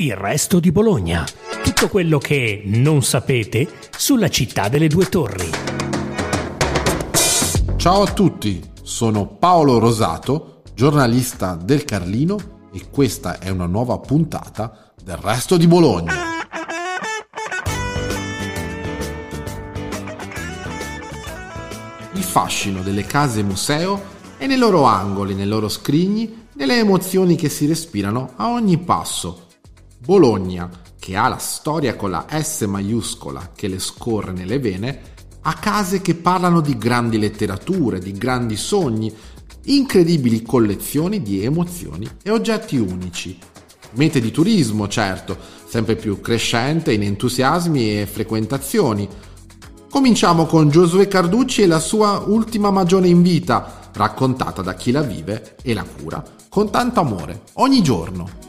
[0.00, 1.26] Il resto di Bologna.
[1.60, 5.50] Tutto quello che non sapete sulla città delle due torri.
[7.74, 14.92] Ciao a tutti, sono Paolo Rosato, giornalista del Carlino e questa è una nuova puntata
[15.02, 16.14] del resto di Bologna.
[22.12, 24.00] Il fascino delle case museo
[24.36, 29.46] è nei loro angoli, nei loro scrigni, nelle emozioni che si respirano a ogni passo
[30.08, 35.00] Bologna, che ha la storia con la S maiuscola che le scorre nelle vene,
[35.42, 39.14] ha case che parlano di grandi letterature, di grandi sogni,
[39.64, 43.38] incredibili collezioni di emozioni e oggetti unici.
[43.96, 45.36] Mete di turismo, certo,
[45.66, 49.06] sempre più crescente in entusiasmi e frequentazioni.
[49.90, 55.02] Cominciamo con Giosuè Carducci e la sua ultima magione in vita, raccontata da chi la
[55.02, 58.47] vive e la cura, con tanto amore, ogni giorno.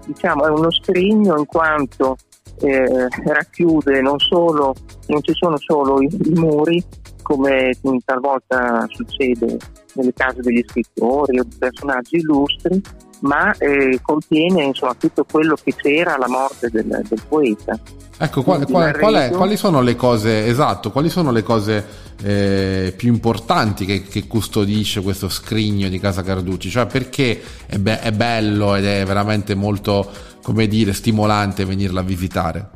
[0.06, 2.16] diciamo, è uno scrigno in quanto
[2.60, 4.76] eh, racchiude non solo,
[5.08, 6.84] non ci sono solo i, i muri
[7.22, 9.58] come talvolta succede
[9.94, 12.82] nelle case degli scrittori o di personaggi illustri,
[13.22, 17.78] ma eh, contiene insomma, tutto quello che c'era alla morte del, del poeta.
[18.20, 21.86] Ecco, qual, qual, qual è, quali sono le cose, esatto, quali sono le cose
[22.24, 26.70] eh, più importanti che, che, custodisce questo scrigno di Casa Carducci?
[26.70, 30.10] Cioè perché è, be- è bello ed è veramente molto
[30.48, 32.70] come dire, stimolante venirla a visitare.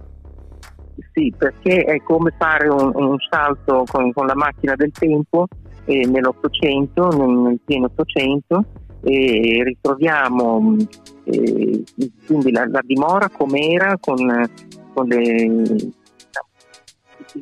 [1.13, 5.47] Sì, perché è come fare un, un salto con, con, la macchina del tempo
[5.85, 8.65] eh, nell'Ottocento, nel, nel pieno Ottocento,
[9.03, 10.75] e ritroviamo
[11.23, 11.83] eh,
[12.25, 14.17] quindi la, la, dimora com'era con,
[14.93, 15.93] con le, i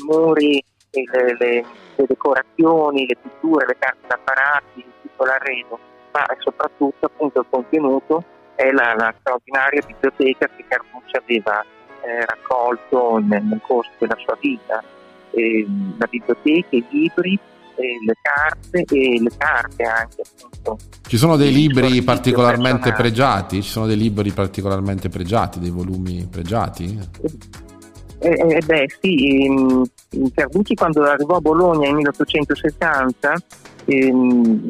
[0.06, 1.66] muri, le, le,
[1.96, 5.80] le, decorazioni, le pitture, le carte d'apparati, tutto l'arredo,
[6.14, 8.24] ma soprattutto appunto il contenuto
[8.60, 11.64] è la, la straordinaria biblioteca che Carducci aveva
[12.02, 14.84] eh, raccolto nel, nel, corso della sua vita.
[15.32, 15.66] Eh,
[15.98, 17.40] la biblioteca, i libri,
[17.76, 20.78] eh, le carte e le carte anche appunto.
[21.08, 23.62] Ci sono dei libri particolarmente pregiati?
[23.62, 27.00] Ci sono dei libri particolarmente pregiati, dei volumi pregiati?
[28.22, 29.58] Eh, eh, beh sì,
[30.34, 33.34] Carducci quando arrivò a Bologna nel 1860
[33.86, 34.70] ehm,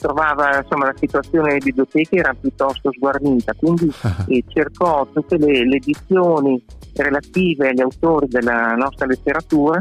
[0.00, 3.90] trovava insomma, la situazione delle biblioteche era piuttosto sguarnita, quindi
[4.28, 6.62] eh, cercò tutte le, le, edizioni
[6.94, 9.78] relative agli autori della nostra letteratura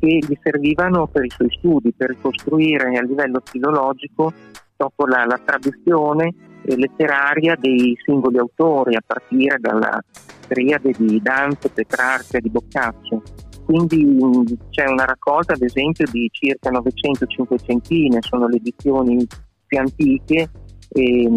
[0.00, 4.32] che gli servivano per i suoi studi, per ricostruire a livello filologico
[4.76, 10.02] dopo la, la tradizione eh, letteraria dei singoli autori, a partire dalla
[10.48, 13.22] triade di Dante, Petrarca e di Boccaccio.
[13.64, 17.26] Quindi mh, c'è una raccolta, ad esempio, di circa 900
[17.58, 19.26] centine, sono le edizioni
[19.66, 20.50] più antiche
[20.88, 21.30] e,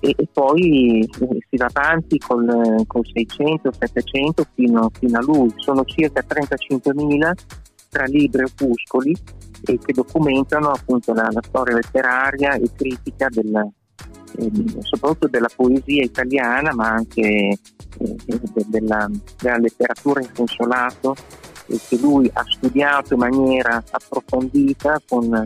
[0.00, 5.52] e, e poi eh, si va avanti con, con 600, 700 fino, fino, a lui.
[5.56, 7.32] Sono circa 35.000
[7.90, 9.16] tra libri e opuscoli
[9.64, 13.68] e che documentano appunto la, la storia letteraria e critica della,
[14.36, 18.16] eh, soprattutto della poesia italiana ma anche eh,
[18.66, 19.08] della,
[19.40, 21.14] della, letteratura in senso lato
[21.66, 25.44] che lui ha studiato in maniera approfondita con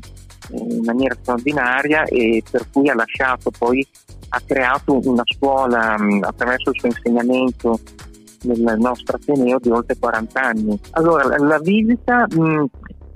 [0.51, 3.87] in maniera straordinaria e per cui ha lasciato poi,
[4.31, 7.81] ha creato una scuola attraverso il suo insegnamento
[8.43, 10.79] nel nostro Ateneo di oltre 40 anni.
[10.93, 12.65] Allora, la visita mh,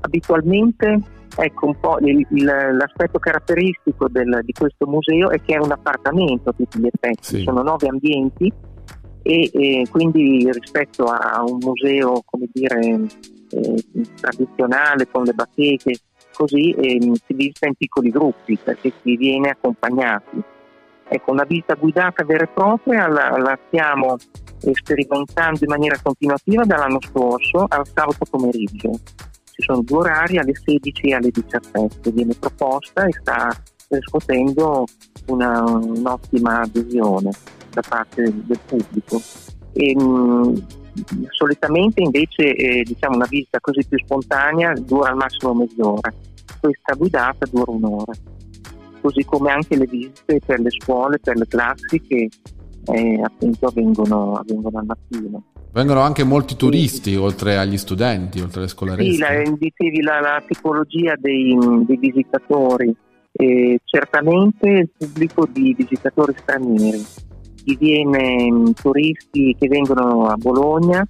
[0.00, 1.00] abitualmente
[1.38, 5.70] Ecco, un po' il, il, l'aspetto caratteristico del, di questo museo è che è un
[5.70, 7.42] appartamento a tutti gli effetti, sì.
[7.42, 8.50] sono nove ambienti
[9.22, 12.80] e, e, quindi rispetto a un museo, come dire,
[13.50, 13.84] eh,
[14.18, 15.98] tradizionale con le bacheche,
[16.32, 20.42] così eh, si visita in piccoli gruppi perché si viene accompagnati.
[21.08, 24.16] Ecco, una visita guidata vera e propria la, la stiamo
[24.58, 28.90] sperimentando in maniera continuativa dall'anno scorso al sabato pomeriggio
[29.56, 33.48] ci sono due orari alle 16 e alle 17, viene proposta e sta
[33.88, 34.84] riscuotendo
[35.28, 37.30] una, un'ottima adesione
[37.70, 39.18] da parte del pubblico.
[39.72, 40.66] E, mh,
[41.30, 46.12] solitamente invece eh, diciamo una visita così più spontanea dura al massimo mezz'ora,
[46.60, 48.12] questa guidata dura un'ora,
[49.00, 52.28] così come anche le visite per le scuole, per le classi che
[52.92, 55.44] eh, appunto avvengono, avvengono al mattino.
[55.76, 57.16] Vengono anche molti turisti sì.
[57.16, 59.12] oltre agli studenti, oltre alle scolaresche.
[59.12, 62.96] Sì, la, dicevi la, la tipologia dei, dei visitatori,
[63.32, 67.04] eh, certamente il pubblico di visitatori stranieri,
[67.62, 71.06] chi viene turisti che vengono a Bologna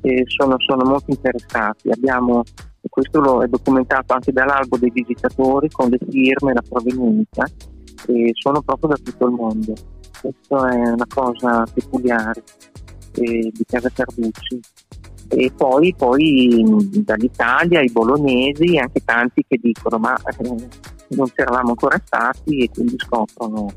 [0.00, 1.90] eh, sono, sono, molto interessati.
[1.90, 2.42] Abbiamo,
[2.88, 7.44] questo lo è documentato anche dall'albo dei visitatori con le firme, la provenienza,
[8.06, 9.74] e sono proprio da tutto il mondo.
[10.22, 12.42] Questa è una cosa peculiare
[13.16, 14.60] eh, di Casa Carducci.
[15.28, 16.62] E poi, poi
[17.04, 20.54] dall'Italia i bolognesi, anche tanti che dicono ma eh,
[21.08, 23.72] non c'eravamo ancora stati e quindi scoprono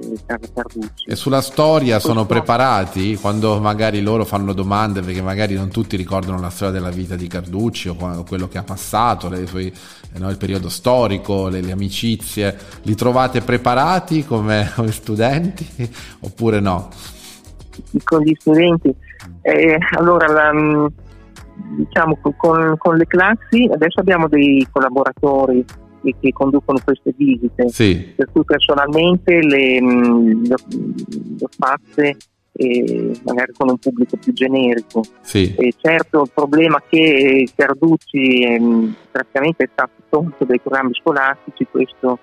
[0.00, 1.04] eh, Casa Carducci.
[1.06, 6.40] E sulla storia sono preparati quando magari loro fanno domande perché magari non tutti ricordano
[6.40, 9.72] la storia della vita di Carducci o quello che ha passato, sue,
[10.14, 15.66] no, il periodo storico, le, le, amicizie, li trovate preparati come, come studenti
[16.20, 16.88] oppure no?
[18.04, 18.94] Con gli studenti.
[19.42, 20.86] Eh, allora, la, mm,
[21.76, 25.64] diciamo con, con, le classi, adesso abbiamo dei collaboratori
[26.02, 28.12] che, che conducono queste visite, sì.
[28.16, 32.16] per cui personalmente le, mm, le, le ho fatte
[33.24, 35.02] magari con un pubblico più generico.
[35.20, 35.54] Sì.
[35.56, 42.18] Eh, certo il problema che Carducci eh, praticamente è stato tolto dai programmi scolastici, questo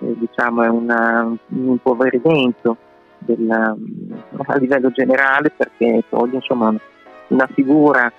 [0.00, 2.76] eh, diciamo è una, un impoverimento
[3.24, 3.76] della,
[4.46, 6.74] a livello generale perché toglie insomma,
[7.28, 8.12] una figura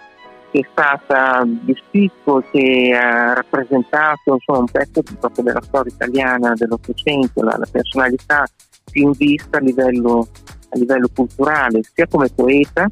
[0.52, 6.54] che è stata di spicco, che ha rappresentato insomma, un pezzo proprio della storia italiana
[6.56, 8.46] dell'Ottocento, la, la personalità
[8.92, 10.28] più in vista a livello,
[10.70, 12.88] a livello, culturale, sia come poeta,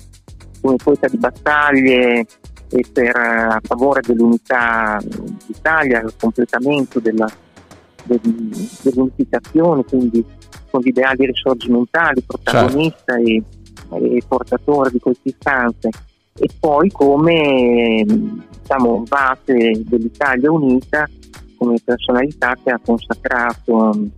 [0.60, 2.26] come poeta di battaglie
[2.72, 5.00] e per, a favore dell'unità
[5.46, 7.30] d'Italia, il completamento della,
[8.04, 10.26] dell'unificazione, quindi
[10.70, 13.22] con ideali risorgimentali, protagonista certo.
[13.22, 13.44] e,
[14.18, 15.90] e, portatore di queste istanze
[16.34, 21.08] e poi come diciamo, base dell'Italia unita
[21.58, 24.10] come personalità che ha consacrato e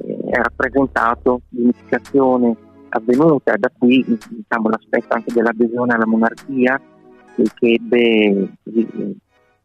[0.00, 2.56] eh, ha rappresentato l'unificazione
[2.90, 6.80] avvenuta da qui diciamo, l'aspetto anche dell'adesione alla monarchia
[7.54, 8.48] che ebbe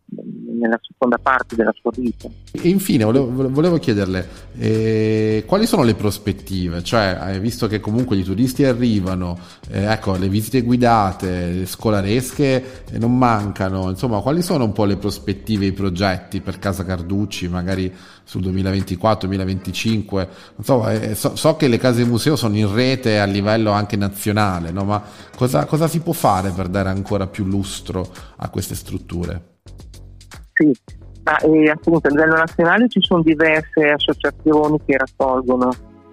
[0.10, 2.30] nella seconda parte della sua vita.
[2.52, 4.28] E infine volevo, volevo chiederle
[4.58, 9.38] eh, quali sono le prospettive, cioè visto che comunque i turisti arrivano,
[9.70, 14.86] eh, ecco le visite guidate, le scolaresche eh, non mancano, insomma quali sono un po'
[14.86, 17.94] le prospettive, i progetti per Casa Carducci magari
[18.24, 20.28] sul 2024-2025?
[20.62, 24.72] So, eh, so, so, che le case museo sono in rete a livello anche nazionale,
[24.72, 24.86] no?
[24.86, 25.04] ma
[25.36, 29.56] cosa, cosa si può fare per dare ancora più lustro a queste strutture?
[30.58, 30.74] Sì,
[31.24, 35.70] ma eh, appunto a livello nazionale ci sono diverse associazioni che raccolgono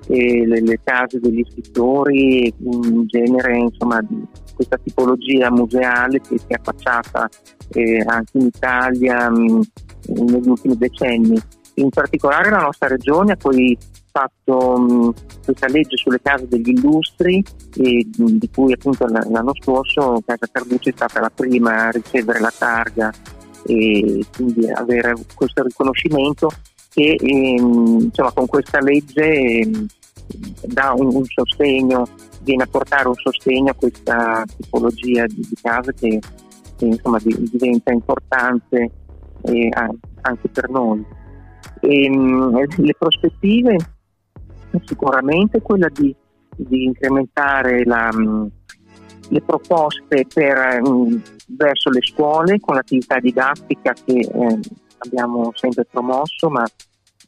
[0.09, 4.05] eh, le, le, case degli scrittori, in genere insomma
[4.55, 7.29] questa tipologia museale che si è affacciata
[7.73, 9.63] eh, anche in Italia mh,
[10.09, 11.41] negli ultimi decenni.
[11.77, 13.77] In particolare la nostra regione ha poi
[14.13, 15.13] fatto mh,
[15.45, 17.43] questa legge sulle case degli illustri
[17.77, 22.41] e, mh, di cui appunto l'anno scorso Casa Carducci è stata la prima a ricevere
[22.41, 23.11] la targa
[23.67, 26.51] e quindi avere questo riconoscimento
[26.91, 29.87] che ehm, insomma, con questa legge ehm,
[30.67, 32.07] dà un, un, sostegno,
[32.43, 36.21] viene a portare un sostegno a questa tipologia di, di case che,
[36.77, 38.91] che insomma, di, diventa importante
[39.43, 39.69] eh,
[40.21, 41.05] anche per noi.
[41.81, 43.77] E, ehm, le prospettive
[44.85, 46.15] sicuramente quella di,
[46.57, 48.11] di incrementare la,
[49.29, 54.61] le proposte per, mh, verso le scuole con l'attività didattica che eh,
[54.99, 56.65] abbiamo sempre promosso, ma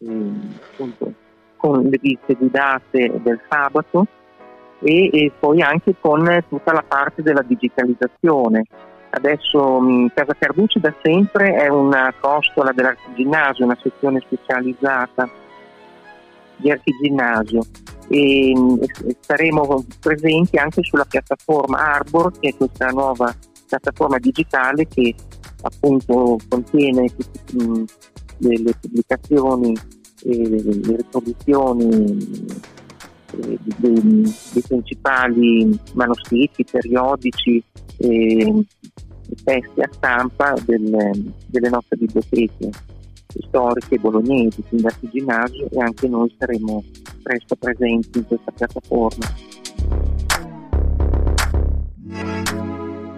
[0.00, 0.30] eh,
[0.72, 1.12] appunto
[1.56, 4.06] con le visite guidate del sabato
[4.80, 8.64] e, e, poi anche con tutta la parte della digitalizzazione.
[9.10, 15.28] Adesso mh, Casa Carducci da sempre è una costola dell'artiginnasio, una sezione specializzata
[16.56, 17.60] di artiginnasio
[18.08, 18.54] e,
[19.20, 23.34] saremo presenti anche sulla piattaforma Arbor, che è questa nuova
[23.66, 25.14] piattaforma digitale che
[25.62, 27.10] appunto contiene
[27.52, 27.84] mh,
[28.38, 29.76] le, pubblicazioni
[30.22, 32.16] e le, riproduzioni
[33.32, 34.00] eh, dei,
[34.52, 37.62] dei, principali manoscritti, periodici
[37.98, 38.64] e,
[39.42, 41.10] testi a stampa delle,
[41.48, 42.70] delle nostre biblioteche
[43.48, 46.82] storiche bolognesi, quindi artigianaggio e anche noi saremo
[47.26, 49.34] presto presenti in questa piattaforma.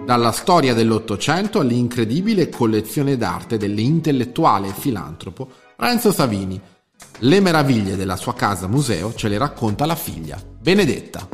[0.06, 6.58] Dalla storia dell'Ottocento all'incredibile collezione d'arte dell'intellettuale e filantropo Renzo Savini.
[7.18, 11.28] Le meraviglie della sua casa museo ce le racconta la figlia, Benedetta.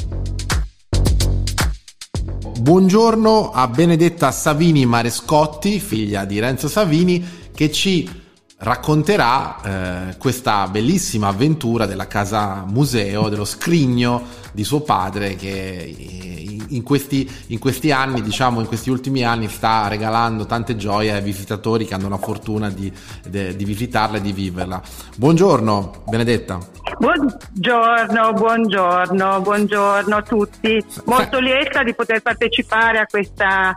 [2.59, 8.24] Buongiorno a Benedetta Savini Marescotti, figlia di Renzo Savini, che ci
[8.65, 15.95] racconterà eh, questa bellissima avventura della casa museo, dello scrigno di suo padre che
[16.69, 21.21] in questi, in questi, anni, diciamo in questi ultimi anni, sta regalando tante gioie ai
[21.21, 22.91] visitatori che hanno la fortuna di,
[23.29, 24.81] de, di visitarla e di viverla.
[25.17, 26.59] Buongiorno Benedetta.
[26.99, 30.83] Buongiorno, buongiorno, buongiorno a tutti.
[31.05, 33.75] Molto lieta di poter partecipare a questa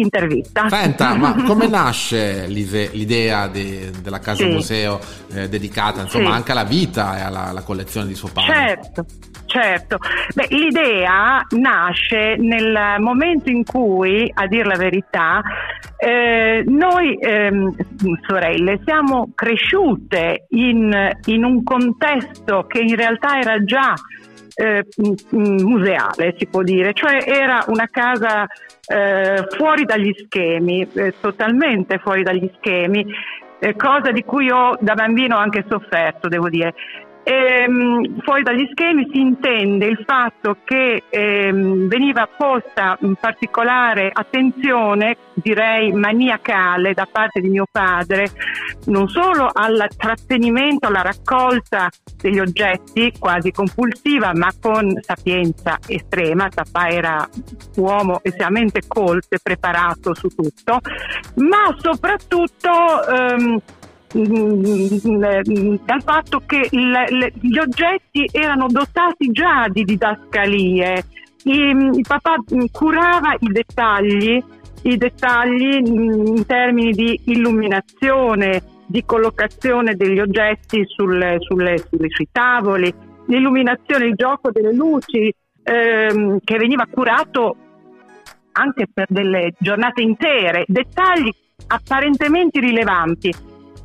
[0.00, 0.68] intervista.
[0.68, 4.50] Senta, ma come nasce l'idea de, della casa sì.
[4.50, 5.00] museo
[5.32, 6.34] eh, dedicata insomma, sì.
[6.36, 8.54] anche alla vita e alla, alla, collezione di suo padre?
[8.54, 9.06] Certo.
[9.46, 9.98] Certo,
[10.34, 15.40] Beh, l'idea nasce nel momento in cui, a dir la verità,
[15.96, 17.74] eh, noi ehm,
[18.26, 23.94] sorelle siamo cresciute in, in un contesto che in realtà era già
[24.58, 24.86] eh,
[25.32, 28.46] museale, si può dire, cioè era una casa
[28.86, 33.04] eh, fuori dagli schemi, eh, totalmente fuori dagli schemi,
[33.58, 36.74] eh, cosa di cui ho da bambino anche sofferto, devo dire.
[37.28, 45.16] Ehm, fuori dagli schemi si intende il fatto che ehm, veniva posta in particolare attenzione,
[45.34, 48.28] direi maniacale, da parte di mio padre,
[48.84, 56.48] non solo al trattenimento, alla raccolta degli oggetti, quasi compulsiva, ma con sapienza estrema.
[56.54, 57.28] Papà era
[57.74, 60.78] uomo estremamente colto e preparato su tutto,
[61.34, 63.60] ma soprattutto ehm,
[65.84, 71.04] dal fatto che gli oggetti erano dotati già di didascalie.
[71.44, 72.36] Il, papà
[72.72, 74.42] curava i dettagli,
[74.82, 81.76] i dettagli in termini di illuminazione, di collocazione degli oggetti sulle, sulle,
[82.08, 82.92] sui tavoli,
[83.26, 85.32] l'illuminazione, il gioco delle luci,
[85.62, 87.56] ehm, che veniva curato
[88.52, 91.30] anche per delle giornate intere, dettagli
[91.68, 93.32] apparentemente rilevanti,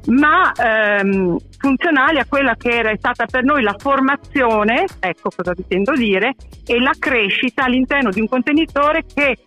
[0.07, 5.93] ma ehm, funzionali a quella che era stata per noi la formazione, ecco cosa intendo
[5.93, 9.37] dire, e la crescita all'interno di un contenitore che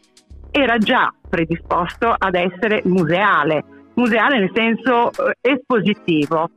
[0.51, 6.49] era già predisposto ad essere museale, museale nel senso eh, espositivo.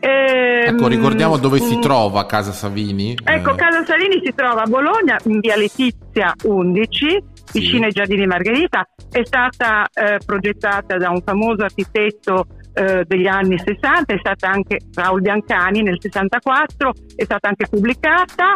[0.00, 1.80] Ehm, ecco, ricordiamo dove si mm.
[1.80, 3.14] trova Casa Savini.
[3.22, 3.54] Ecco, eh.
[3.54, 8.88] Casa Savini si trova a Bologna, in via Letizia 11, vicino ai Giardini Margherita.
[9.10, 14.78] È stata eh, progettata da un famoso architetto eh, degli anni 60, è stata anche
[14.94, 18.54] Raul Biancani nel 64, è stata anche pubblicata.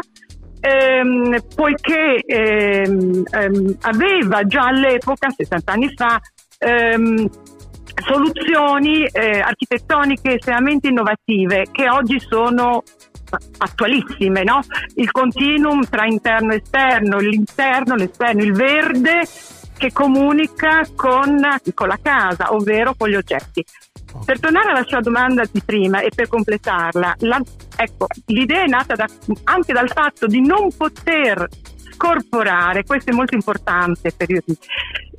[0.59, 6.19] Ehm, poiché ehm, ehm, aveva già all'epoca, 60 anni fa,
[6.59, 7.29] ehm,
[8.05, 12.83] soluzioni eh, architettoniche estremamente innovative che oggi sono
[13.59, 14.61] attualissime, no?
[14.95, 19.27] il continuum tra interno e esterno, l'interno, l'esterno, il verde
[19.77, 21.39] che comunica con,
[21.75, 23.65] con la casa, ovvero con gli oggetti.
[24.25, 27.41] Per tornare alla sua domanda di prima e per completarla, la,
[27.77, 29.07] ecco, l'idea è nata da,
[29.45, 31.49] anche dal fatto di non poter
[31.93, 34.43] scorporare, questo è molto importante per io,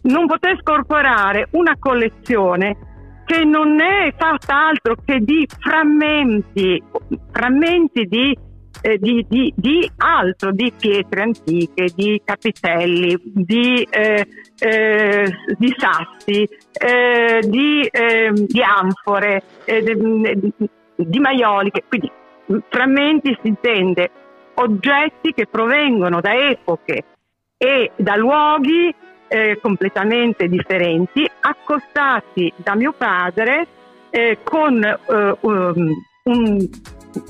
[0.03, 2.77] non poter scorporare una collezione
[3.25, 6.81] che non è fatta altro che di frammenti,
[7.31, 8.37] frammenti di
[8.87, 14.25] eh, di, di, di, altro, di pietre antiche, di capitelli, di, eh,
[14.57, 19.83] eh, di sassi, eh, di, ehm, di, anfore, eh,
[20.95, 22.09] di, maioliche, quindi
[22.69, 24.09] frammenti si intende
[24.53, 27.03] oggetti che provengono da epoche
[27.57, 28.95] e da luoghi
[29.27, 33.67] eh, completamente differenti, accostati da mio padre
[34.43, 34.81] con
[35.41, 36.69] um, un,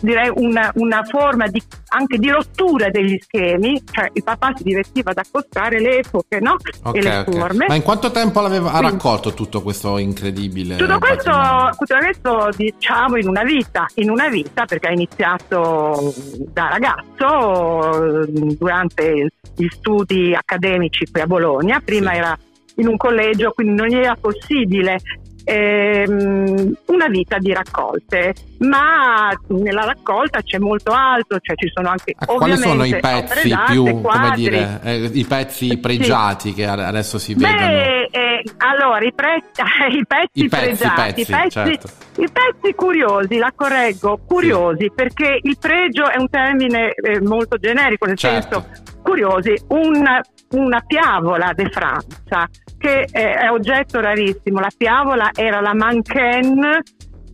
[0.01, 5.12] direi una, una forma di, anche di rottura degli schemi, cioè il papà si divertiva
[5.12, 6.55] ad accostare le epoche no?
[6.84, 7.34] okay, e le okay.
[7.34, 7.65] forme.
[7.67, 10.75] Ma in quanto tempo l'aveva, ha raccolto tutto questo incredibile?
[10.75, 11.31] Tutto questo,
[11.77, 16.13] tutto questo diciamo in una vita, in una vita perché ha iniziato
[16.51, 18.25] da ragazzo
[18.57, 22.17] durante gli studi accademici qui a Bologna, prima sì.
[22.17, 22.38] era
[22.75, 25.00] in un collegio, quindi non gli era possibile
[25.48, 32.13] ehm, una vita di raccolte, ma nella raccolta c'è molto altro, cioè ci sono anche
[32.18, 36.56] ecco, quali sono i pezzi più, come dire, eh, i pezzi pregiati sì.
[36.56, 37.56] che adesso si vedono?
[37.56, 39.44] Beh, eh, allora, i, pre-
[39.89, 41.88] i, pezzi I, pezzi pregiati, pezzi, i, pezzi, certo.
[42.18, 44.92] i pezzi curiosi, la correggo, curiosi, sì.
[44.94, 48.66] perché il pregio è un termine eh, molto generico, nel certo.
[48.70, 50.05] senso curiosi, un,
[50.51, 52.45] una piavola de Francia
[52.77, 54.59] che è oggetto rarissimo.
[54.59, 56.61] La piavola era la manchen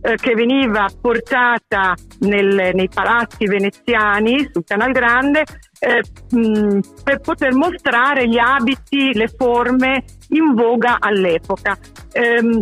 [0.00, 5.42] eh, che veniva portata nel, nei palazzi veneziani sul Canal Grande
[5.80, 6.00] eh,
[6.36, 11.76] mh, per poter mostrare gli abiti, le forme in voga all'epoca.
[12.12, 12.60] Ehm,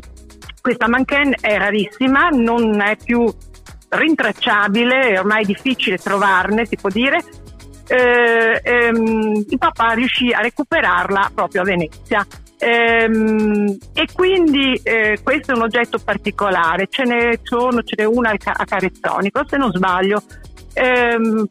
[0.63, 3.31] questa manchen è rarissima, non è più
[3.91, 7.21] rintracciabile, è ormai difficile trovarne, si può dire.
[7.87, 12.27] Eh, ehm, il papà riuscì a recuperarla proprio a Venezia
[12.65, 18.31] Ehm, e quindi eh, questo è un oggetto particolare, ce ne sono, ce n'è una
[18.31, 20.23] a Carezzonico, se non sbaglio,
[20.73, 21.45] ehm,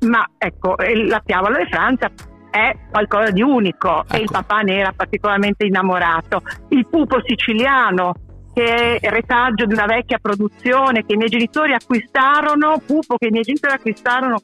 [0.00, 0.74] ma ecco,
[1.06, 2.10] la piavola di Francia
[2.50, 4.12] è qualcosa di unico ecco.
[4.12, 4.32] e il ecco.
[4.32, 6.42] papà ne era particolarmente innamorato.
[6.68, 8.12] Il pupo siciliano,
[8.52, 13.30] che è retaggio di una vecchia produzione che i miei genitori acquistarono, pupo che i
[13.30, 14.42] miei genitori acquistarono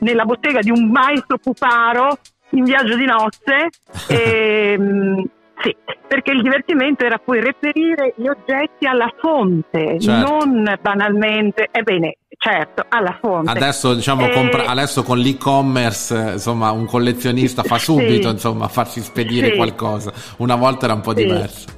[0.00, 2.18] nella bottega di un maestro puparo
[2.50, 3.68] in viaggio di nozze.
[4.08, 5.24] e, ehm,
[5.62, 5.76] sì,
[6.06, 10.30] perché il divertimento era poi reperire gli oggetti alla fonte, certo.
[10.44, 13.50] non banalmente, ebbene, certo, alla fonte.
[13.50, 14.32] Adesso, diciamo, e...
[14.32, 18.34] compra- adesso con l'e-commerce, insomma, un collezionista fa subito, sì.
[18.34, 19.56] insomma, farsi spedire sì.
[19.56, 20.12] qualcosa.
[20.38, 21.24] Una volta era un po' sì.
[21.24, 21.68] diverso.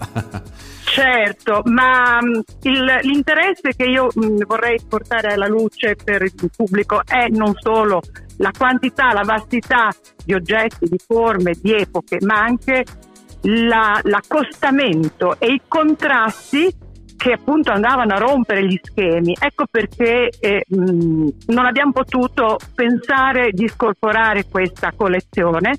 [0.92, 7.00] Certo, ma mm, il, l'interesse che io mm, vorrei portare alla luce per il pubblico
[7.06, 8.02] è non solo
[8.37, 9.88] la quantità, la vastità
[10.22, 12.85] di oggetti, di forme, di epoche, ma anche
[13.40, 16.70] la, l'accostamento e i contrasti
[17.16, 19.35] che appunto andavano a rompere gli schemi.
[19.40, 25.70] Ecco perché eh, mh, non abbiamo potuto pensare di scorporare questa collezione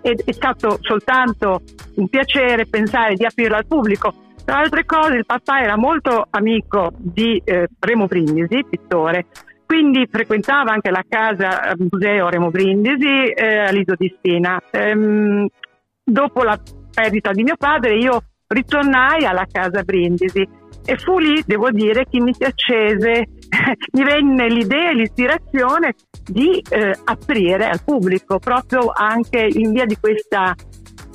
[0.00, 1.62] ed è stato soltanto
[1.96, 4.14] un piacere pensare di aprirla al pubblico.
[4.50, 9.26] Tra altre cose il papà era molto amico di eh, Remo Brindisi, pittore,
[9.64, 14.60] quindi frequentava anche la casa museo Remo Brindisi eh, a Lido di Spina.
[14.72, 15.46] Ehm,
[16.02, 16.60] dopo la
[16.92, 20.44] perdita di mio padre, io ritornai alla casa Brindisi
[20.84, 23.28] e fu lì, devo dire, che mi si accese,
[23.92, 25.94] mi venne l'idea e l'ispirazione
[26.26, 30.56] di eh, aprire al pubblico proprio anche in via di questa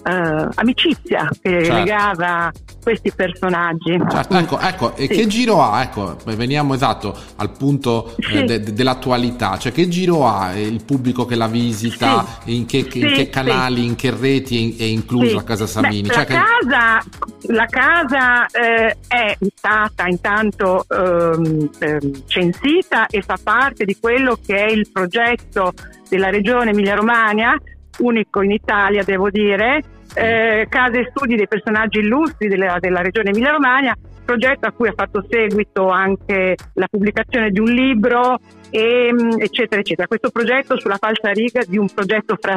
[0.05, 1.73] eh, amicizia che certo.
[1.73, 3.99] legava questi personaggi.
[4.07, 5.07] Certo, ecco, ecco sì.
[5.07, 5.81] che giro ha?
[5.81, 8.33] Ecco, veniamo esatto al punto eh, sì.
[8.35, 12.55] eh, de- dell'attualità, cioè che giro ha il pubblico che la visita, sì.
[12.55, 16.07] in, che, in, che, canali, in che reti è, incluso la Casa Samini?
[16.07, 16.33] Beh, cioè la, che...
[16.35, 17.03] casa,
[17.47, 24.65] la, casa, eh, è stata intanto ehm, ehm, censita e fa parte di quello che
[24.65, 25.73] è il progetto
[26.07, 27.59] della regione Emilia-Romagna,
[27.99, 29.81] unico in Italia devo dire,
[30.13, 34.93] eh, case e studi dei personaggi illustri della, della regione Emilia-Romagna, progetto a cui ha
[34.95, 38.39] fatto seguito anche la pubblicazione di un libro,
[38.75, 40.07] e, mm, eccetera, eccetera.
[40.07, 42.55] Questo progetto sulla falsa riga di un progetto fra-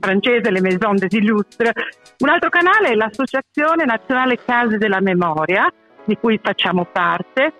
[0.00, 1.72] francese, le Maison des Illustres.
[2.18, 5.70] Un altro canale è l'Associazione Nazionale Case della Memoria,
[6.04, 7.52] di cui facciamo parte,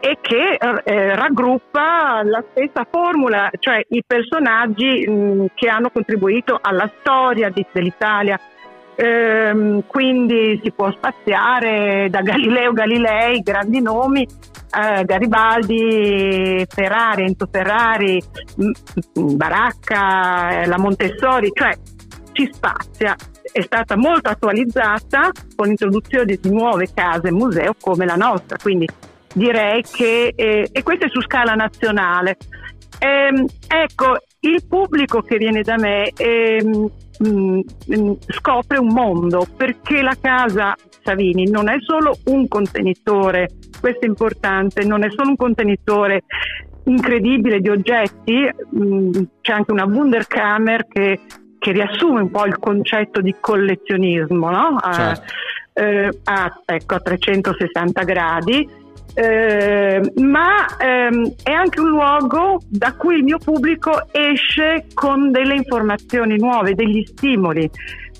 [0.00, 6.58] e che eh, raggruppa la stessa formula, cioè i personaggi mh, mm, che hanno contribuito
[6.60, 8.40] alla storia di, dell'Italia
[8.94, 18.22] Ehm, quindi si può spaziare da Galileo Galilei, grandi nomi, eh, Garibaldi, Ferrari, Enzo Ferrari,
[19.14, 21.72] Baracca, eh, la Montessori, cioè
[22.32, 23.14] ci spazia.
[23.50, 28.86] È stata molto attualizzata con l'introduzione di nuove case museo come la nostra, quindi
[29.34, 32.36] direi che, eh, e questo è su scala nazionale.
[32.98, 36.90] Ehm, ecco, il pubblico che viene da me ehm,
[37.22, 44.04] mh, mh, scopre un mondo perché la casa Savini non è solo un contenitore, questo
[44.04, 46.22] è importante, non è solo un contenitore
[46.84, 51.20] incredibile di oggetti, mh, c'è anche una Wunderkammer che,
[51.58, 54.76] che, riassume un po' il concetto di collezionismo no?
[54.80, 55.32] a, certo.
[55.74, 58.80] eh, a, ecco, a 360 gradi
[59.14, 65.54] eh, ma ehm, è anche un luogo da cui il mio pubblico esce con delle
[65.54, 67.68] informazioni nuove, degli stimoli.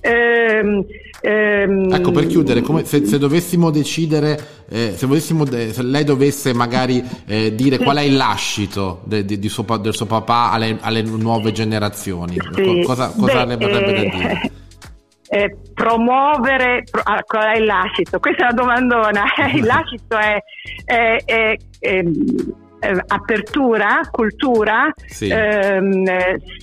[0.00, 0.85] Ehm,
[1.20, 6.52] ehm, ecco per chiudere, come se, se dovessimo decidere, eh, se, volessimo, se, lei dovesse
[6.52, 7.85] magari eh, dire sì.
[7.85, 12.37] qual è il lascito de, de, de suo, del suo papà alle, alle nuove generazioni,
[12.55, 12.83] sì.
[12.85, 14.50] cosa, cosa Beh, ne verrebbe da dire?
[15.35, 18.21] Eh, promuovere pro, ah, qual è il lascito?
[18.21, 19.25] Questa è una domandona.
[19.55, 20.37] il lascito è,
[20.85, 22.05] è, è, è
[22.81, 25.29] eh, apertura, cultura, sì.
[25.29, 26.05] ehm,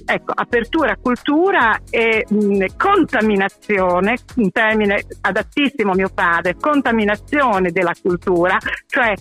[0.06, 8.58] ecco, apertura, cultura e mh, contaminazione, un termine adattissimo a mio padre, contaminazione della cultura,
[8.86, 9.14] cioè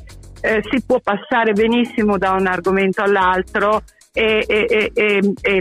[0.42, 3.82] eh, si può passare benissimo da un argomento all'altro
[4.12, 5.60] e, e, e, e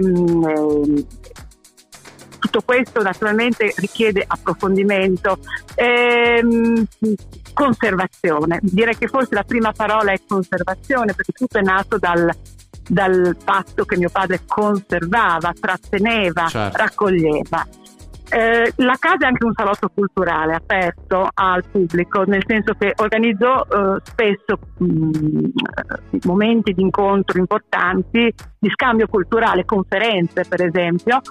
[2.40, 5.40] tutto questo naturalmente richiede approfondimento.
[5.76, 6.86] Ehm,
[7.54, 12.30] conservazione, direi che forse la prima parola è conservazione perché tutto è nato dal,
[12.88, 16.78] dal fatto che mio padre conservava, tratteneva, certo.
[16.78, 17.68] raccoglieva.
[18.30, 23.64] Eh, la casa è anche un salotto culturale aperto al pubblico, nel senso che organizzo
[23.64, 25.46] eh, spesso mh, mm,
[26.26, 31.22] momenti di incontro importanti, di scambio culturale, conferenze per esempio,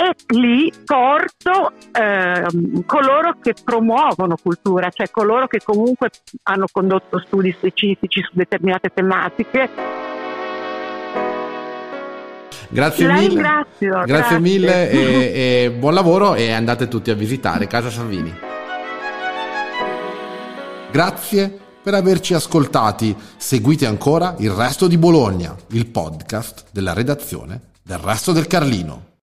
[0.00, 2.46] e lì porto eh,
[2.86, 6.08] coloro che promuovono cultura, cioè coloro che comunque
[6.44, 9.68] hanno condotto studi specifici su determinate tematiche.
[12.70, 13.42] Grazie La mille.
[13.42, 14.38] Grazie, grazie.
[14.38, 18.32] mille e, e buon lavoro e andate tutti a visitare Casa Salvini.
[20.90, 23.14] Grazie per averci ascoltati.
[23.36, 29.09] Seguite ancora il resto di Bologna, il podcast della redazione del resto del Carlino.